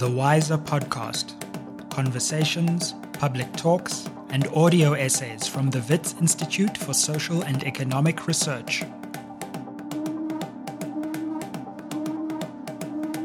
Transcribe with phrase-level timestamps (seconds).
[0.00, 1.38] the Wiser Podcast
[1.90, 8.82] conversations, public talks, and audio essays from the Wits Institute for Social and Economic Research.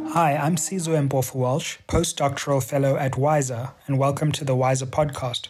[0.10, 5.48] Hi, I'm Sizwe Mpofu Walsh, postdoctoral fellow at WISER, and welcome to the WISER podcast.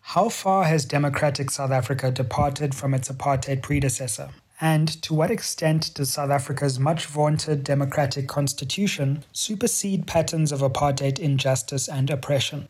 [0.00, 4.28] How far has democratic South Africa departed from its apartheid predecessor?
[4.60, 11.18] And to what extent does South Africa's much vaunted democratic constitution supersede patterns of apartheid
[11.18, 12.68] injustice and oppression?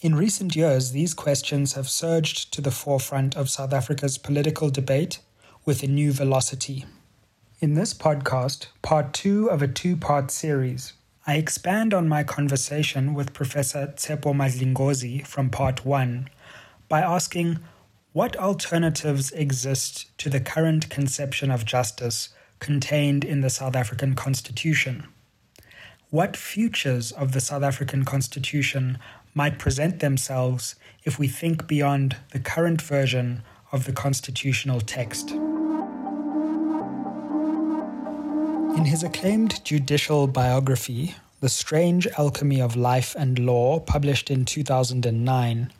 [0.00, 5.18] In recent years, these questions have surged to the forefront of South Africa's political debate
[5.64, 6.84] with a new velocity.
[7.60, 10.92] In this podcast, part two of a two part series,
[11.26, 16.28] I expand on my conversation with Professor Tshepo Madlingozi from part one
[16.88, 17.60] by asking
[18.14, 22.28] what alternatives exist to the current conception of justice
[22.60, 25.08] contained in the South African Constitution?
[26.10, 28.98] What futures of the South African Constitution
[29.34, 35.32] might present themselves if we think beyond the current version of the constitutional text?
[35.32, 35.40] In
[38.84, 45.72] his acclaimed judicial biography, The Strange Alchemy of Life and Law, published in 2009,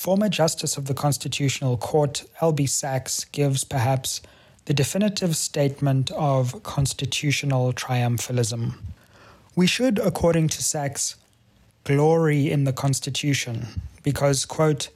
[0.00, 4.22] Former Justice of the Constitutional Court Albie Sachs gives perhaps
[4.64, 8.76] the definitive statement of constitutional triumphalism.
[9.54, 11.16] We should, according to Sachs,
[11.84, 14.88] glory in the Constitution because, quote,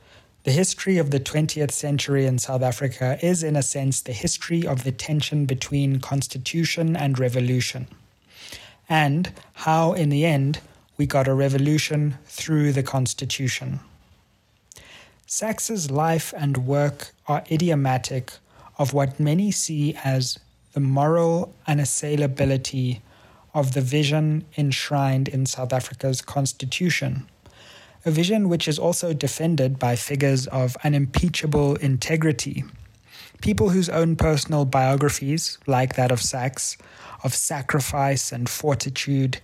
[0.45, 4.67] the history of the 20th century in South Africa is, in a sense, the history
[4.67, 7.89] of the tension between constitution and revolution,
[8.89, 10.61] and how, in the end,
[10.97, 13.81] we got a revolution through the constitution.
[15.37, 18.35] Sachs's life and work are idiomatic
[18.79, 20.39] of what many see as
[20.75, 23.01] the moral unassailability
[23.53, 27.29] of the vision enshrined in South Africa's constitution,
[28.07, 32.63] a vision which is also defended by figures of unimpeachable integrity,
[33.43, 36.77] people whose own personal biographies, like that of Sachs,
[37.25, 39.41] of sacrifice and fortitude,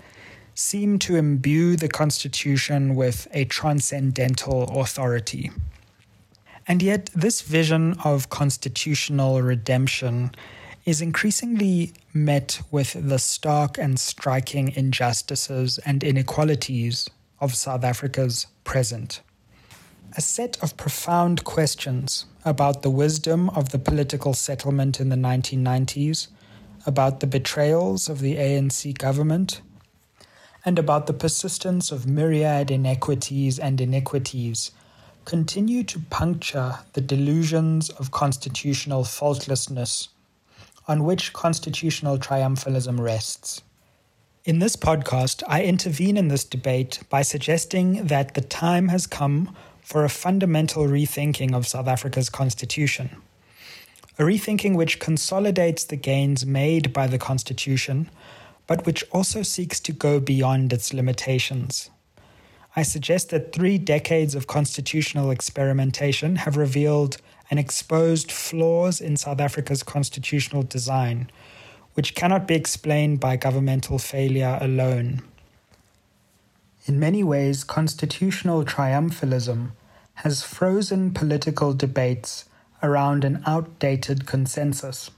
[0.55, 5.51] seem to imbue the Constitution with a transcendental authority.
[6.67, 10.33] And yet, this vision of constitutional redemption
[10.85, 17.09] is increasingly met with the stark and striking injustices and inequalities
[17.41, 19.21] of South Africa's present.
[20.17, 26.29] A set of profound questions about the wisdom of the political settlement in the 1990s,
[26.87, 29.61] about the betrayals of the ANC government,
[30.65, 34.73] and about the persistence of myriad inequities and iniquities
[35.31, 40.09] continue to puncture the delusions of constitutional faultlessness
[40.89, 43.63] on which constitutional triumphalism rests.
[44.45, 49.55] In this podcast, I intervene in this debate by suggesting that the time has come
[49.81, 53.23] for a fundamental rethinking of South Africa's constitution.
[54.19, 58.11] A rethinking which consolidates the gains made by the constitution,
[58.67, 61.89] but which also seeks to go beyond its limitations.
[62.77, 67.17] I suggest that three decades of constitutional experimentation have revealed
[67.51, 71.31] and exposed flaws in South Africa's constitutional design,
[71.95, 75.23] which cannot be explained by governmental failure alone.
[76.87, 79.73] In many ways, constitutional triumphalism
[80.15, 82.45] has frozen political debates
[82.83, 85.11] around an outdated consensus.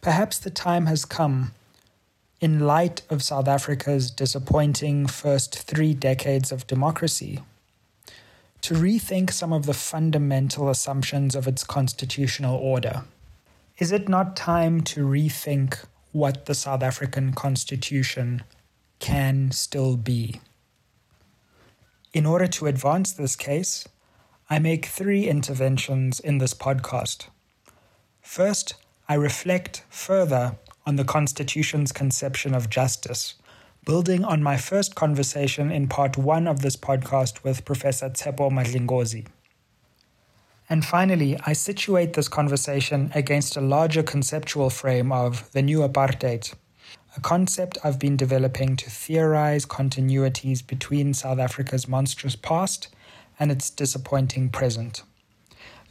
[0.00, 1.52] Perhaps the time has come
[2.40, 7.40] in light of South Africa's disappointing first three decades of democracy,
[8.60, 13.04] to rethink some of the fundamental assumptions of its constitutional order.
[13.78, 18.42] Is it not time to rethink what the South African Constitution
[18.98, 20.40] can still be?
[22.12, 23.86] In order to advance this case,
[24.48, 27.26] I make three interventions in this podcast.
[28.22, 28.74] First,
[29.08, 33.34] I reflect further on the Constitution's conception of justice,
[33.84, 39.26] building on my first conversation in part one of this podcast with Professor Tshepo Madlingozi.
[40.70, 46.54] And finally, I situate this conversation against a larger conceptual frame of the new apartheid,
[47.16, 52.88] a concept I've been developing to theorize continuities between South Africa's monstrous past
[53.40, 55.02] and its disappointing present.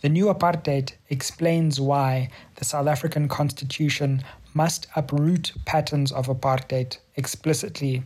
[0.02, 4.24] The new apartheid explains why the South African constitution
[4.56, 8.04] must uproot patterns of apartheid explicitly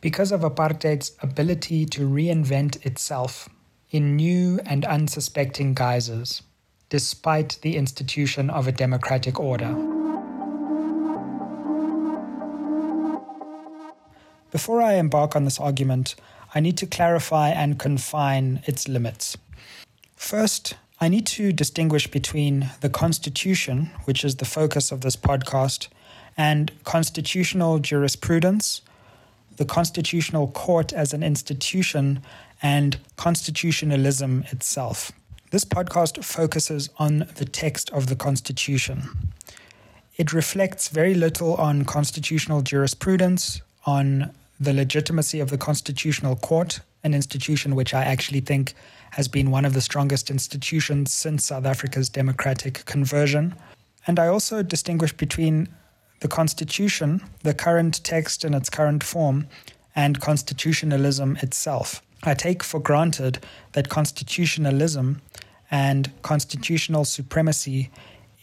[0.00, 3.48] because of apartheid's ability to reinvent itself
[3.90, 6.42] in new and unsuspecting guises,
[6.90, 9.72] despite the institution of a democratic order.
[14.50, 16.16] Before I embark on this argument,
[16.54, 19.36] I need to clarify and confine its limits.
[20.16, 20.74] First,
[21.04, 25.88] I need to distinguish between the Constitution, which is the focus of this podcast,
[26.34, 28.80] and constitutional jurisprudence,
[29.58, 32.22] the Constitutional Court as an institution,
[32.62, 35.12] and constitutionalism itself.
[35.50, 39.02] This podcast focuses on the text of the Constitution.
[40.16, 47.12] It reflects very little on constitutional jurisprudence, on the legitimacy of the Constitutional Court, an
[47.12, 48.72] institution which I actually think
[49.14, 53.54] has been one of the strongest institutions since South Africa's democratic conversion.
[54.08, 55.68] And I also distinguish between
[56.18, 59.46] the Constitution, the current text in its current form,
[59.94, 62.02] and constitutionalism itself.
[62.24, 63.38] I take for granted
[63.74, 65.22] that constitutionalism
[65.70, 67.90] and constitutional supremacy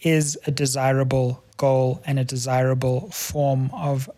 [0.00, 4.08] is a desirable goal and a desirable form of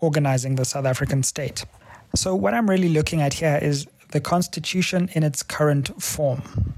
[0.00, 1.64] organizing the South African state.
[2.14, 6.74] So, what I'm really looking at here is the Constitution in its current form.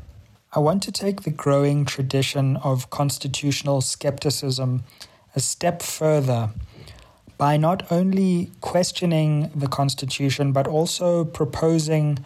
[0.53, 4.85] I want to take the growing tradition of constitutional skepticism
[5.35, 6.51] a step further
[7.37, 12.25] by not only questioning the Constitution, but also proposing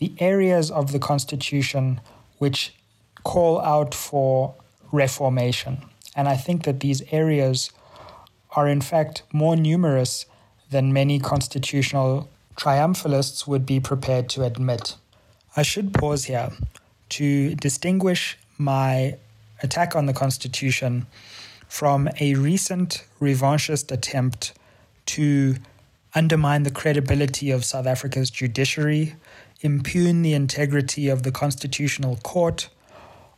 [0.00, 2.00] the areas of the Constitution
[2.38, 2.74] which
[3.22, 4.56] call out for
[4.90, 5.78] reformation.
[6.16, 7.70] And I think that these areas
[8.56, 10.26] are, in fact, more numerous
[10.70, 12.28] than many constitutional
[12.58, 14.96] triumphalists would be prepared to admit.
[15.56, 16.50] I should pause here
[17.10, 19.16] to distinguish my
[19.62, 21.06] attack on the Constitution
[21.68, 24.54] from a recent revanchist attempt
[25.06, 25.56] to
[26.14, 29.14] undermine the credibility of South Africa's judiciary,
[29.60, 32.68] impugn the integrity of the Constitutional Court,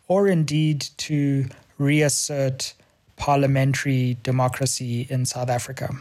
[0.09, 1.47] or indeed to
[1.77, 2.73] reassert
[3.17, 5.95] parliamentary democracy in South Africa.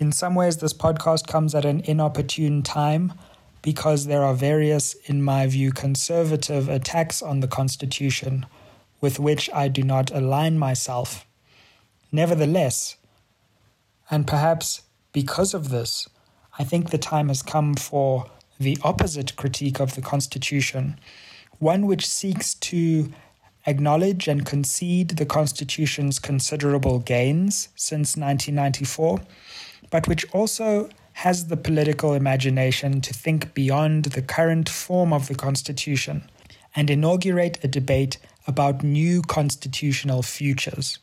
[0.00, 3.12] In some ways, this podcast comes at an inopportune time
[3.60, 8.46] because there are various, in my view, conservative attacks on the Constitution
[9.02, 11.26] with which I do not align myself.
[12.10, 12.96] Nevertheless,
[14.10, 14.80] and perhaps
[15.12, 16.08] because of this,
[16.58, 18.24] I think the time has come for
[18.58, 20.98] the opposite critique of the Constitution,
[21.58, 23.12] one which seeks to
[23.66, 29.20] acknowledge and concede the Constitution's considerable gains since 1994
[29.90, 35.34] but which also has the political imagination to think beyond the current form of the
[35.34, 36.22] Constitution
[36.74, 38.16] and inaugurate a debate
[38.46, 40.98] about new constitutional futures.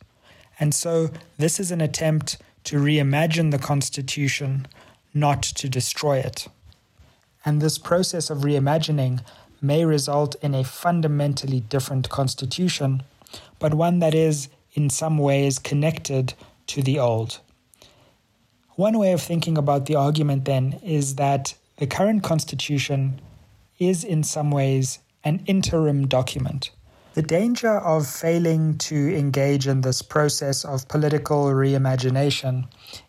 [0.59, 4.67] And so, this is an attempt to reimagine the Constitution,
[5.13, 6.47] not to destroy it.
[7.45, 9.21] And this process of reimagining
[9.61, 13.03] may result in a fundamentally different Constitution,
[13.59, 16.33] but one that is, in some ways, connected
[16.67, 17.39] to the old.
[18.77, 23.19] One way of thinking about the argument then is that the current constitution
[23.79, 26.69] is in some ways an interim document.
[27.15, 32.67] The danger of failing to engage in this process of political reimagination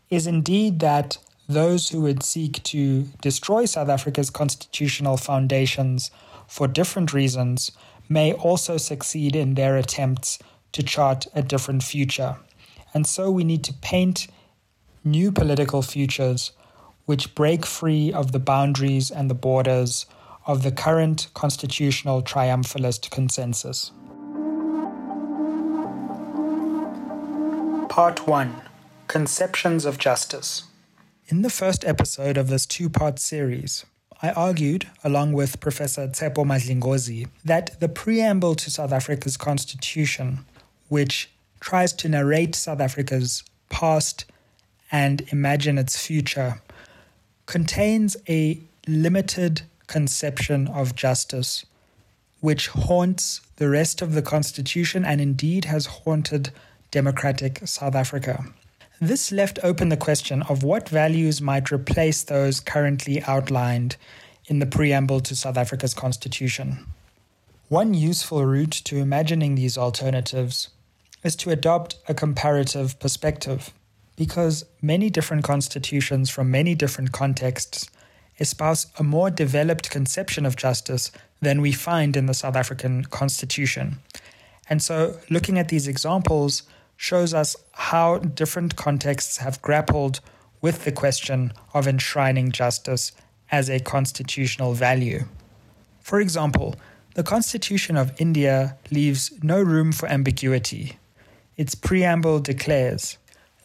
[0.08, 1.18] is indeed that
[1.50, 6.10] those who would seek to destroy South Africa's constitutional foundations
[6.46, 7.72] for different reasons
[8.08, 10.38] may also succeed in their attempts
[10.72, 12.38] to chart a different future.
[12.94, 14.28] And so we need to paint
[15.10, 16.52] new political futures
[17.06, 20.04] which break free of the boundaries and the borders
[20.46, 23.92] of the current constitutional triumphalist consensus.
[27.88, 28.62] Part 1
[29.06, 30.64] Conceptions of Justice.
[31.28, 33.84] In the first episode of this two part series,
[34.20, 40.44] I argued, along with Professor Tshepo Madlingozi, that the preamble to South Africa's constitution,
[40.88, 44.24] which tries to narrate South Africa's past
[44.90, 46.60] and imagine its future
[47.46, 51.64] contains a limited conception of justice,
[52.40, 56.50] which haunts the rest of the Constitution and indeed has haunted
[56.90, 58.44] democratic South Africa.
[59.00, 63.96] This left open the question of what values might replace those currently outlined
[64.46, 66.86] in the preamble to South Africa's Constitution.
[67.68, 70.70] One useful route to imagining these alternatives
[71.22, 73.72] is to adopt a comparative perspective
[74.18, 77.88] because many different constitutions from many different contexts
[78.40, 83.98] espouse a more developed conception of justice than we find in the South African constitution.
[84.68, 86.64] And so, looking at these examples
[86.96, 90.18] shows us how different contexts have grappled
[90.60, 93.12] with the question of enshrining justice
[93.52, 95.26] as a constitutional value.
[96.00, 96.74] For example,
[97.14, 100.98] the Constitution of India leaves no room for ambiguity.
[101.56, 103.17] Its preamble declares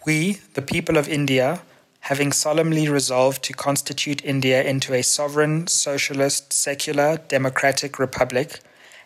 [0.05, 1.61] we, the people of India,
[2.01, 8.59] having solemnly resolved to constitute India into a sovereign, socialist, secular, democratic republic,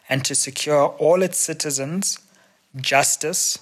[0.10, 2.20] and to secure all its citizens
[2.76, 3.58] justice,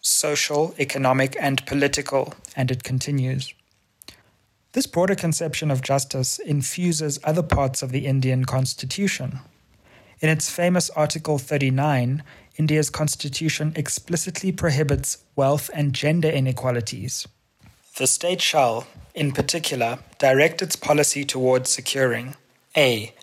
[0.00, 2.34] social, economic, and political.
[2.56, 3.54] And it continues.
[4.72, 9.40] This broader conception of justice infuses other parts of the Indian constitution.
[10.20, 12.22] In its famous Article 39,
[12.60, 17.26] India's constitution explicitly prohibits wealth and gender inequalities.
[17.96, 22.34] The state shall, in particular, direct its policy towards securing
[22.76, 23.14] a.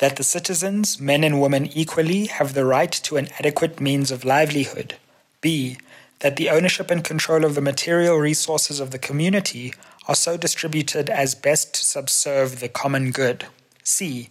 [0.00, 4.26] That the citizens, men and women equally, have the right to an adequate means of
[4.26, 4.96] livelihood.
[5.40, 5.78] b.
[6.18, 9.72] That the ownership and control of the material resources of the community
[10.06, 13.46] are so distributed as best to subserve the common good.
[13.82, 14.28] C.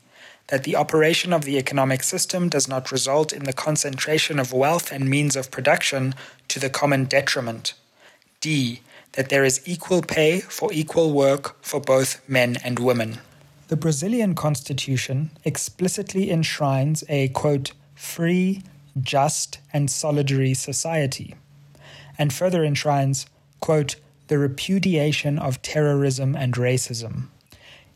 [0.48, 4.92] That the operation of the economic system does not result in the concentration of wealth
[4.92, 6.14] and means of production
[6.50, 7.74] to the common detriment.
[8.42, 8.82] D.
[9.14, 13.20] That there is equal pay for equal work for both men and women.
[13.68, 18.64] The Brazilian constitution explicitly enshrines a, quote, free,
[19.00, 21.36] just, and solidary society,
[22.18, 23.26] and further enshrines,
[23.62, 23.96] quote,
[24.28, 27.28] the repudiation of terrorism and racism.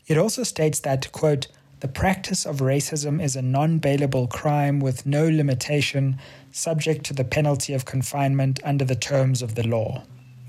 [0.06, 1.48] It also states that, quote,
[1.80, 6.18] the practice of racism is a non bailable crime with no limitation,
[6.50, 10.02] subject to the penalty of confinement under the terms of the law.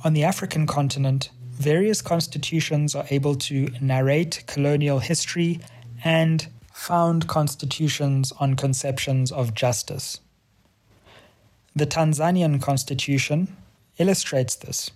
[0.05, 5.59] On the African continent, various constitutions are able to narrate colonial history
[6.03, 10.21] and found constitutions on conceptions of justice.
[11.75, 13.57] The Tanzanian constitution
[13.97, 14.91] illustrates this.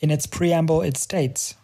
[0.00, 1.54] In its preamble, it states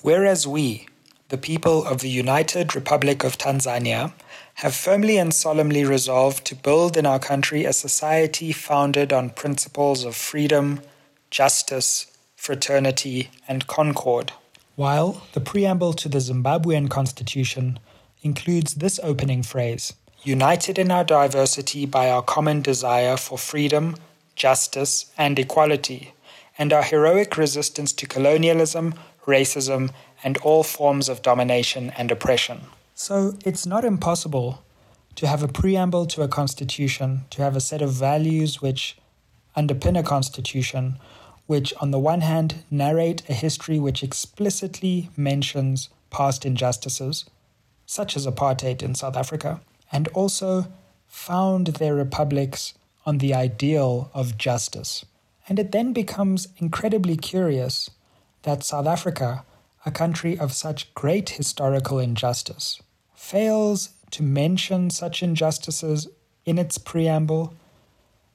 [0.00, 0.86] Whereas we,
[1.28, 4.12] the people of the United Republic of Tanzania,
[4.54, 10.04] have firmly and solemnly resolved to build in our country a society founded on principles
[10.04, 10.80] of freedom,
[11.30, 14.32] justice, fraternity, and concord.
[14.76, 17.78] While the preamble to the Zimbabwean constitution
[18.22, 23.96] includes this opening phrase United in our diversity by our common desire for freedom,
[24.34, 26.14] justice, and equality
[26.58, 28.94] and our heroic resistance to colonialism,
[29.26, 29.90] racism,
[30.24, 32.62] and all forms of domination and oppression.
[32.94, 34.64] So it's not impossible
[35.16, 38.96] to have a preamble to a constitution, to have a set of values which
[39.56, 40.96] underpin a constitution,
[41.46, 47.24] which, on the one hand, narrate a history which explicitly mentions past injustices,
[47.86, 49.60] such as apartheid in South Africa,
[49.92, 50.66] and also
[51.06, 52.74] found their republics
[53.06, 55.04] on the ideal of justice.
[55.48, 57.90] And it then becomes incredibly curious
[58.42, 59.44] that South Africa,
[59.84, 62.80] a country of such great historical injustice,
[63.14, 66.08] fails to mention such injustices
[66.44, 67.54] in its preamble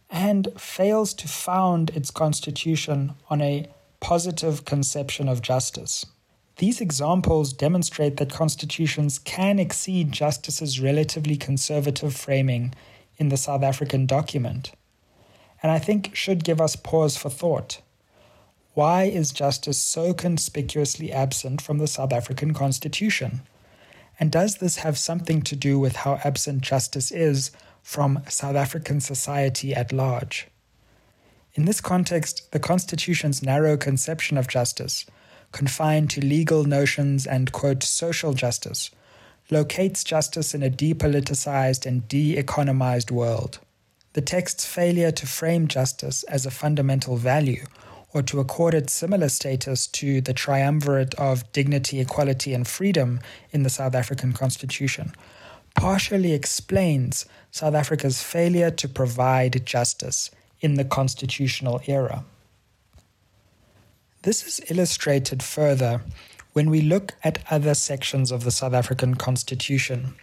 [0.09, 3.67] and fails to found its constitution on a
[3.99, 6.05] positive conception of justice.
[6.57, 12.73] These examples demonstrate that constitutions can exceed justice's relatively conservative framing
[13.17, 14.71] in the South African document
[15.61, 17.81] and I think should give us pause for thought.
[18.79, 23.41] Why is justice so conspicuously absent from the South African Constitution?
[24.17, 27.51] And does this have something to do with how absent justice is
[27.83, 30.47] from South African society at large?
[31.55, 35.05] In this context, the Constitution's narrow conception of justice,
[35.51, 38.91] confined to legal notions and, quote, social justice,
[39.51, 43.59] locates justice in a depoliticized and de economized world.
[44.13, 47.65] The text's failure to frame justice as a fundamental value
[48.13, 53.19] or to accord it similar status to the triumvirate of dignity, equality, and freedom
[53.51, 55.13] in the South African Constitution
[55.75, 62.25] partially explains South Africa's failure to provide justice in the constitutional era.
[64.23, 66.01] This is illustrated further
[66.51, 70.15] when we look at other sections of the South African Constitution.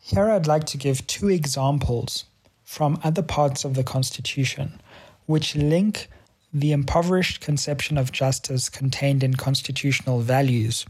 [0.00, 2.24] Here I'd like to give two examples
[2.64, 4.80] from other parts of the Constitution,
[5.26, 6.08] which link
[6.52, 10.84] the impoverished conception of justice contained in constitutional values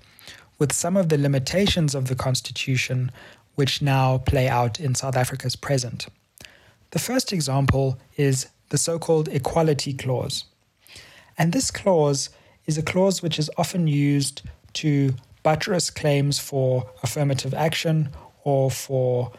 [0.58, 3.10] with some of the limitations of the Constitution
[3.54, 6.06] which now play out in South Africa's present.
[6.92, 10.44] The first example is the so called Equality Clause.
[11.36, 12.30] And this clause
[12.66, 14.42] is a clause which is often used
[14.74, 18.10] to buttress claims for affirmative action
[18.44, 19.32] or for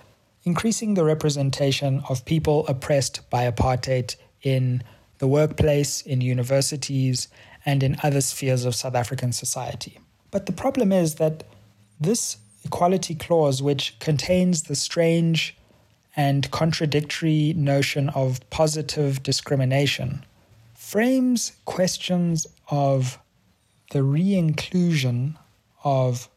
[0.44, 4.84] increasing the representation of people oppressed by apartheid in
[5.22, 7.28] the workplace, in universities,
[7.64, 10.00] and in other spheres of South African society.
[10.32, 11.44] But the problem is that
[12.00, 15.56] this equality clause, which contains the strange
[16.16, 20.26] and contradictory notion of positive discrimination,
[20.74, 23.20] frames questions of
[23.92, 25.38] the re inclusion
[25.84, 26.30] of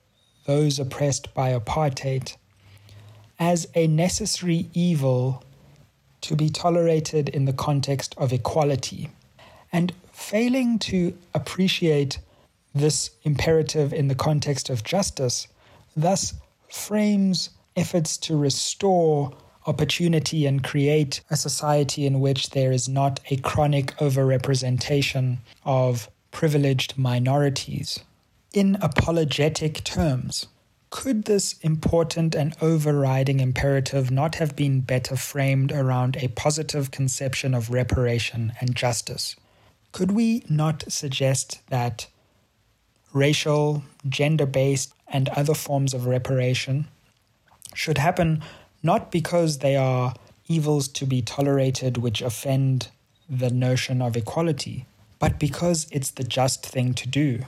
[0.44, 2.36] those oppressed by apartheid
[3.38, 5.42] as a necessary evil
[6.24, 9.10] to be tolerated in the context of equality.
[9.72, 12.18] And failing to appreciate
[12.74, 15.46] this imperative in the context of justice
[15.96, 16.34] thus
[16.68, 19.32] frames efforts to restore
[19.66, 26.96] opportunity and create a society in which there is not a chronic overrepresentation of privileged
[26.96, 28.00] minorities.
[28.52, 30.46] In apologetic terms,
[30.94, 37.52] could this important and overriding imperative not have been better framed around a positive conception
[37.52, 39.34] of reparation and justice?
[39.90, 42.06] Could we not suggest that
[43.12, 46.86] racial, gender based, and other forms of reparation
[47.74, 48.40] should happen
[48.80, 50.14] not because they are
[50.46, 52.86] evils to be tolerated which offend
[53.28, 54.86] the notion of equality,
[55.18, 57.40] but because it's the just thing to do,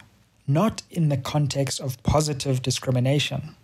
[0.47, 3.57] not in the context of positive discrimination,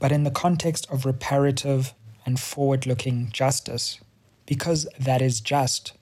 [0.00, 1.94] but in the context of reparative
[2.26, 4.00] and forward looking justice,
[4.46, 5.92] because that is just.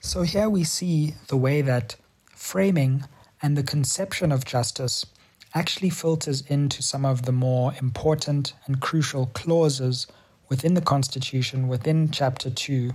[0.00, 1.96] So here we see the way that
[2.34, 3.04] framing
[3.40, 5.06] and the conception of justice
[5.54, 10.06] actually filters into some of the more important and crucial clauses
[10.48, 12.92] within the Constitution, within Chapter 2,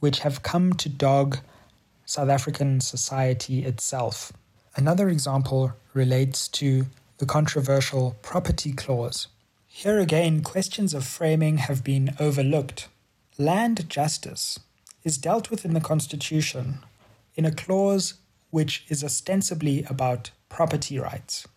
[0.00, 1.38] which have come to dog
[2.04, 4.32] South African society itself.
[4.76, 9.28] Another example relates to the controversial property clause.
[9.66, 12.88] Here again, questions of framing have been overlooked.
[13.38, 14.60] Land justice
[15.02, 16.80] is dealt with in the Constitution
[17.36, 18.14] in a clause
[18.50, 21.48] which is ostensibly about property rights.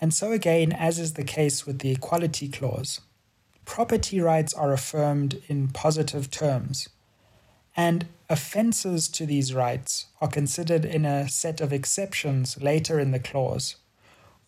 [0.00, 3.00] And so, again, as is the case with the Equality Clause,
[3.64, 6.88] property rights are affirmed in positive terms,
[7.76, 13.18] and offences to these rights are considered in a set of exceptions later in the
[13.18, 13.76] clause,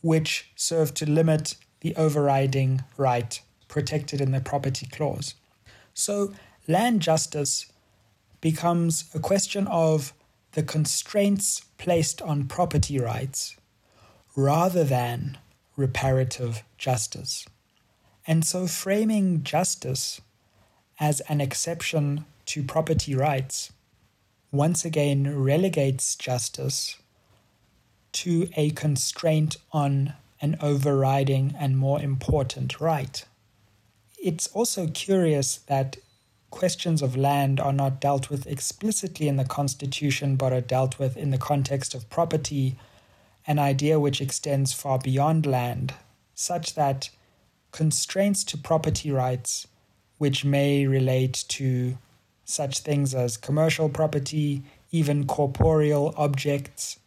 [0.01, 5.35] which serve to limit the overriding right protected in the property clause.
[5.95, 6.33] So,
[6.69, 7.67] land justice
[8.41, 10.13] becomes a question of
[10.53, 13.57] the constraints placed on property rights
[14.37, 15.39] rather than
[15.77, 17.47] reparative justice.
[18.27, 20.21] And so, framing justice
[21.01, 23.73] as an exception to property rights
[24.51, 26.97] once again relegates justice
[28.13, 33.25] to a constraint on an overriding and more important right.
[34.23, 35.97] It's also curious that
[36.51, 41.17] questions of land are not dealt with explicitly in the Constitution but are dealt with
[41.17, 42.77] in the context of property
[43.47, 45.95] an idea which extends far beyond land,
[46.35, 47.11] such that
[47.73, 49.67] constraints to property rights,
[50.19, 51.99] which may relate to
[52.45, 56.99] such things as commercial property, even corporeal objects,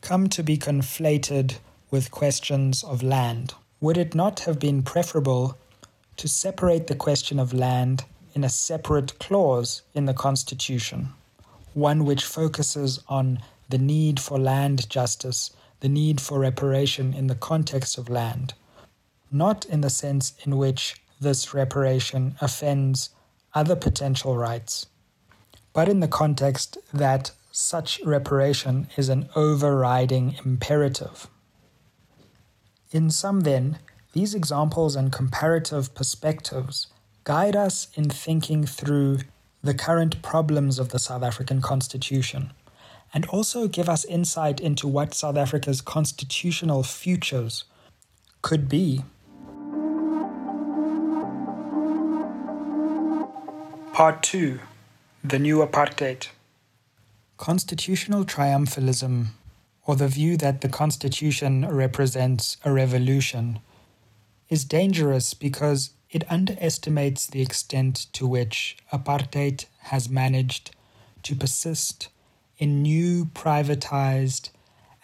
[0.00, 1.56] come to be conflated
[1.90, 3.54] with questions of land.
[3.80, 5.56] Would it not have been preferable
[6.16, 11.08] to separate the question of land in a separate clause in the Constitution,
[11.74, 17.34] one which focuses on the need for land justice the need for reparation in the
[17.34, 18.54] context of land,
[19.30, 23.10] not in the sense in which this reparation offends
[23.56, 24.86] other potential rights,
[25.72, 31.26] but in the context that such reparation is an overriding imperative.
[32.92, 33.78] In sum, then,
[34.12, 36.88] these examples and comparative perspectives
[37.24, 39.20] guide us in thinking through
[39.62, 42.52] the current problems of the South African Constitution
[43.14, 47.64] and also give us insight into what South Africa's constitutional futures
[48.42, 49.02] could be.
[53.96, 54.60] Part 2
[55.24, 56.28] The New Apartheid
[57.38, 59.28] Constitutional triumphalism,
[59.86, 63.58] or the view that the Constitution represents a revolution,
[64.50, 70.76] is dangerous because it underestimates the extent to which apartheid has managed
[71.22, 72.08] to persist
[72.58, 74.50] in new, privatized,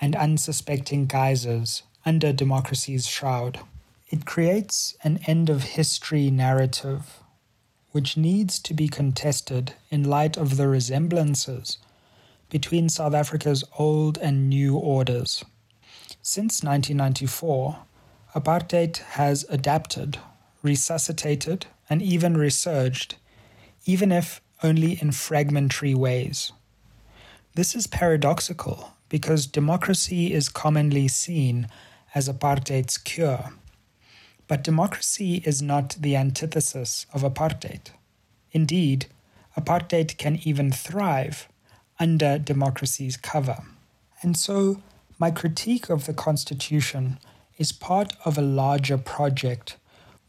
[0.03, 3.59] and unsuspecting guises under democracy's shroud.
[4.11, 7.22] It creates an end of history narrative
[7.93, 11.79] which needs to be contested in light of the resemblances
[12.51, 15.45] between South Africa's old and new orders.
[16.21, 17.79] Since 1994,
[18.35, 20.19] apartheid has adapted,
[20.63, 23.17] resuscitated, and even resurged,
[23.85, 26.53] even if only in fragmentary ways.
[27.55, 31.69] This is paradoxical because democracy is commonly seen
[32.15, 33.53] as apartheid's cure.
[34.53, 37.89] But democracy is not the antithesis of apartheid.
[38.51, 39.07] Indeed,
[39.57, 41.49] apartheid can even thrive
[41.99, 43.65] under democracy's cover.
[44.21, 44.83] And so,
[45.19, 47.19] My critique of the Constitution
[47.57, 49.79] is part of a larger project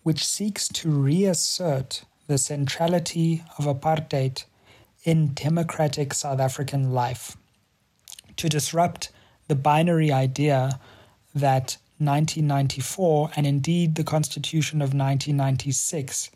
[0.03, 4.45] which seeks to reassert the centrality of apartheid
[5.03, 7.36] in democratic South African life,
[8.38, 9.09] to disrupt
[9.49, 10.79] the binary idea
[11.36, 11.75] that
[12.06, 16.32] 1994 and indeed the Constitution of 1996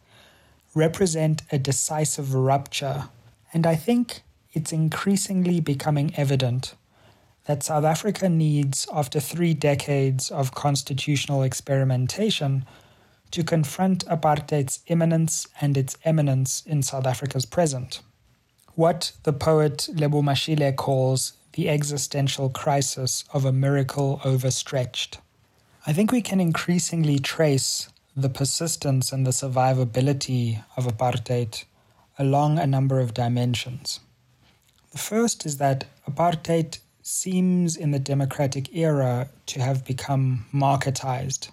[0.73, 3.09] represent a decisive rupture.
[3.53, 4.21] And I think
[4.53, 6.75] it's increasingly becoming evident
[7.45, 12.65] that South Africa needs, after three decades of constitutional experimentation,
[13.31, 18.01] to confront apartheid's imminence and its eminence in South Africa's present.
[18.75, 25.17] What the poet Lebo Mashile calls the existential crisis of a miracle overstretched.
[25.89, 31.63] I think we can increasingly trace the persistence and the survivability of apartheid
[32.19, 34.01] along a number of dimensions.
[34.91, 41.51] The first is that apartheid seems in the democratic era to have become marketized.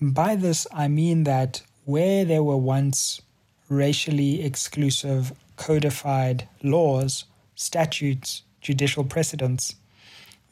[0.00, 3.20] By this, I mean that where there were once
[3.68, 9.74] racially exclusive codified laws, statutes, judicial precedents,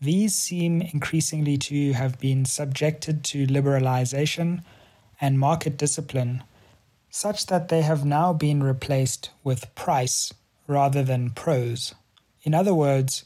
[0.05, 4.63] these seem increasingly to have been subjected to liberalization
[5.21, 6.43] and market discipline,
[7.11, 10.33] such that they have now been replaced with price
[10.67, 11.95] rather than prose.
[12.43, 13.25] In other words,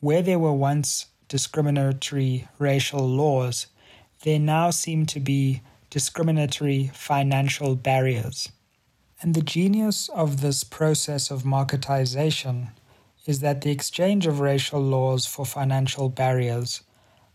[0.00, 3.66] where there were once discriminatory racial laws,
[4.22, 8.50] there now seem to be discriminatory financial barriers.
[9.22, 12.68] And the genius of this process of marketization
[13.28, 16.80] is that the exchange of racial laws for financial barriers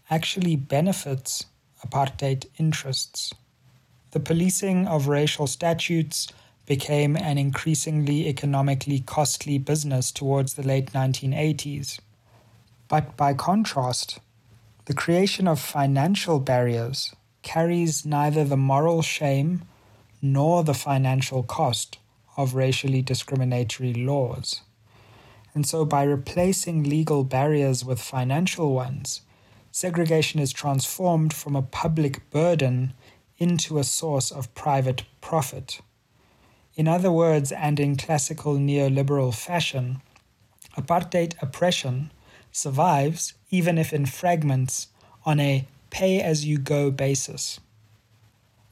[0.10, 1.46] actually benefits
[1.86, 3.32] apartheid interests.
[4.10, 6.28] The policing of racial statutes
[6.66, 12.00] became an increasingly economically costly business towards the late 1980s.
[12.88, 14.20] But by contrast,
[14.86, 19.62] the creation of financial barriers carries neither the moral shame
[20.24, 22.00] nor the financial cost
[22.36, 24.62] of racially discriminatory laws.
[25.56, 29.22] And so, by replacing legal barriers with financial ones,
[29.72, 32.94] segregation is transformed from a public burden
[33.38, 35.82] into a source of private profit.
[36.76, 40.02] In other words, and in classical neoliberal fashion,
[40.76, 42.12] apartheid oppression
[42.52, 44.88] survives, even if in fragments,
[45.26, 47.60] on a pay as you go basis.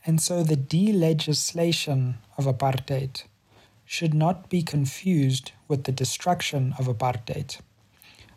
[0.04, 3.24] And so the delegislation of apartheid
[3.92, 7.60] should not be confused with the destruction of apartheid.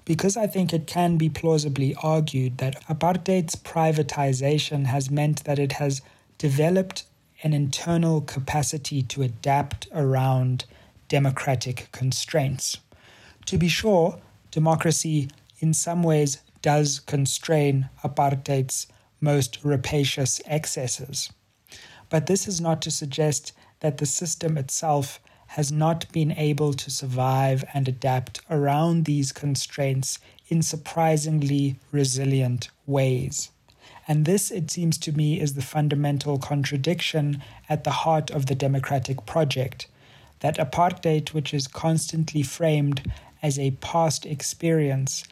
[0.04, 5.74] Because I think it can be plausibly argued that apartheid's privatization has meant that it
[5.74, 6.02] has
[6.38, 7.04] developed
[7.44, 10.64] an internal capacity to adapt around
[11.06, 12.78] democratic constraints.
[13.46, 14.18] To be sure,
[14.50, 15.28] democracy
[15.60, 18.88] in some ways does constrain apartheid's
[19.20, 21.30] most rapacious excesses.
[22.10, 25.20] But this is not to suggest that the system itself
[25.54, 33.50] has not been able to survive and adapt around these constraints in surprisingly resilient ways.
[34.08, 38.56] And this, it seems to me, is the fundamental contradiction at the heart of the
[38.56, 39.86] democratic project
[40.40, 45.22] that apartheid, which is constantly framed as a past experience,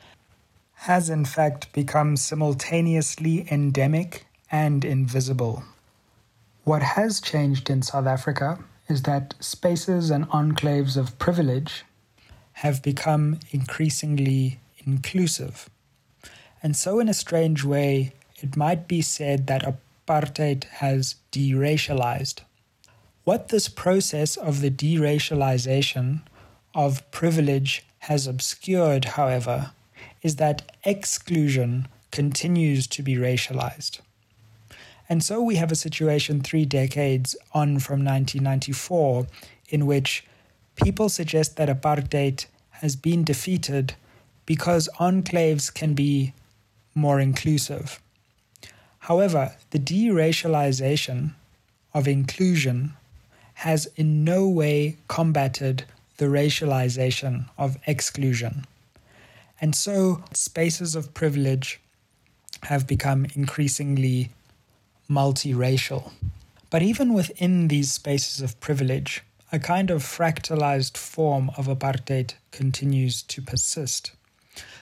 [0.86, 5.64] has in fact become simultaneously endemic and invisible.
[6.62, 11.84] What has changed in South Africa is that spaces and enclaves of privilege
[12.54, 15.68] have become increasingly inclusive.
[16.62, 22.40] And so, in a strange way, it might be said that apartheid has deracialized.
[23.24, 26.22] What this process of the deracialization
[26.74, 29.72] of privilege has obscured, however,
[30.22, 34.00] is that exclusion continues to be racialized.
[35.08, 39.26] And so we have a situation three decades on from 1994
[39.68, 40.24] in which
[40.76, 43.94] people suggest that apartheid has been defeated
[44.46, 46.32] because enclaves can be
[46.94, 48.00] more inclusive.
[49.00, 51.32] However, the deracialization
[51.94, 52.94] of inclusion
[53.54, 55.84] has in no way combated
[56.16, 58.66] the racialization of exclusion.
[59.60, 61.80] And so spaces of privilege
[62.64, 64.30] have become increasingly
[65.12, 66.12] multiracial.
[66.70, 69.22] But even within these spaces of privilege,
[69.52, 74.12] a kind of fractalized form of apartheid continues to persist.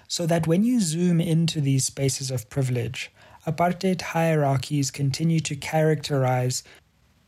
[0.07, 3.11] So that when you zoom into these spaces of privilege,
[3.47, 6.63] apartheid hierarchies continue to characterize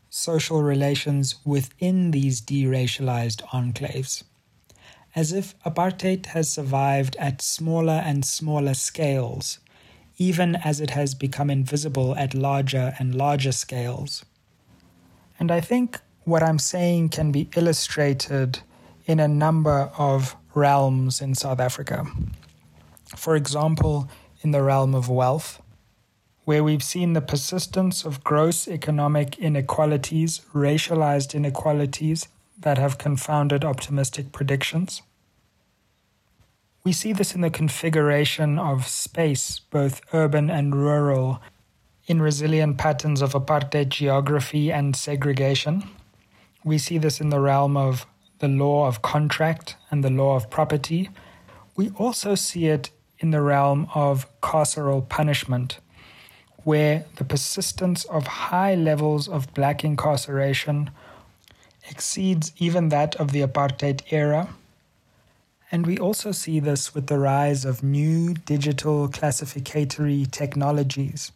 [0.09, 4.23] social relations within these deracialized enclaves.
[5.15, 9.59] As if apartheid has survived at smaller and smaller scales,
[10.17, 14.23] even as it has become invisible at larger and larger scales.
[15.39, 18.59] And I think what I'm saying can be illustrated
[19.05, 22.05] in a number of realms in South Africa.
[23.15, 24.09] For example,
[24.41, 25.61] in the realm of wealth,
[26.45, 32.27] where we've seen the persistence of gross economic inequalities, racialized inequalities
[32.59, 35.01] that have confounded optimistic predictions.
[36.85, 41.41] We see this in the configuration of space, both urban and rural,
[42.07, 45.85] in resilient patterns of apartheid geography and segregation.
[46.65, 48.05] We see this in the realm of
[48.39, 51.09] the law of contract and the law of property.
[51.77, 55.79] We also see it in the realm of carceral punishment,
[56.65, 60.89] where the persistence of high levels of black incarceration
[61.89, 64.49] exceeds even that of the apartheid era
[65.73, 71.31] and we also see this with the rise of new digital classificatory technologies.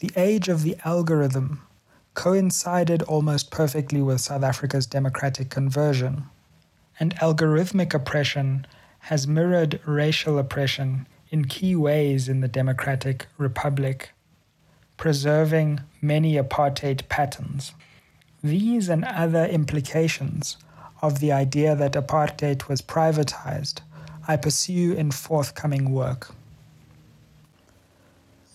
[0.00, 1.62] The age of the algorithm
[2.14, 6.24] coincided almost perfectly with South Africa's democratic conversion.
[6.98, 8.66] And algorithmic oppression
[8.98, 14.10] has mirrored racial oppression in key ways in the Democratic Republic,
[14.96, 17.74] preserving many apartheid patterns.
[18.42, 20.56] These and other implications
[21.02, 23.80] of the idea that apartheid was privatized,
[24.26, 26.34] I pursue in forthcoming work.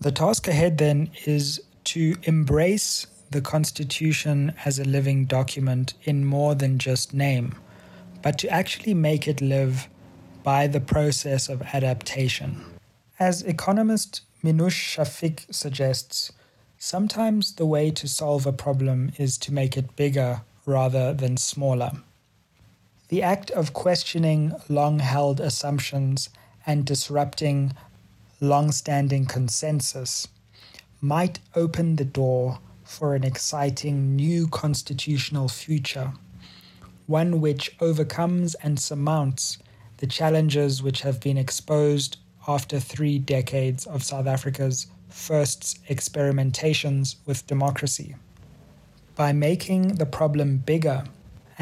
[0.02, 6.56] The task ahead then is to embrace the Constitution as a living document in more
[6.56, 7.56] than just name,
[8.22, 9.88] but to actually make it live
[10.44, 12.64] by the process of adaptation.
[13.20, 16.32] As economist Minouche Shafik suggests,
[16.78, 21.92] sometimes the way to solve a problem is to make it bigger rather than smaller.
[23.14, 26.30] The act of questioning long held assumptions
[26.66, 27.74] and disrupting
[28.42, 30.28] long standing consensus
[31.00, 36.14] might open the door for an exciting new constitutional future,
[37.06, 39.60] one which overcomes and surmounts
[39.98, 47.46] the challenges which have been exposed after three decades of South Africa's first experimentations with
[47.46, 48.16] democracy.
[49.16, 51.04] By making the problem bigger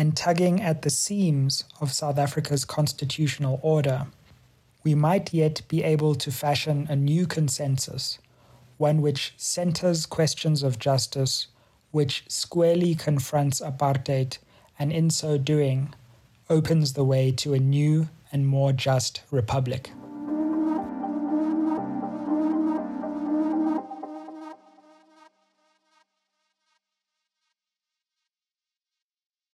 [0.02, 4.08] and tugging at the seams of South Africa's constitutional order,
[4.84, 8.18] we might yet be able to fashion a new consensus,
[8.78, 11.46] one which centers questions of justice,
[11.92, 14.40] which squarely confronts apartheid,
[14.80, 15.94] and in so doing,
[16.50, 19.92] opens the way to a new and more just republic.